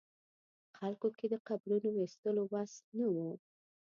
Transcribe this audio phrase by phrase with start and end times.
[0.77, 3.17] خلکو کې د قبرونو ویستلو وس نه و.